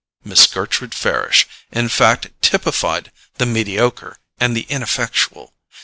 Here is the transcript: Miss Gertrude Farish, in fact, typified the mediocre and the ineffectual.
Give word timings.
Miss 0.23 0.47
Gertrude 0.47 0.95
Farish, 0.95 1.45
in 1.71 1.87
fact, 1.87 2.27
typified 2.41 3.11
the 3.35 3.45
mediocre 3.45 4.17
and 4.39 4.57
the 4.57 4.65
ineffectual. 4.67 5.53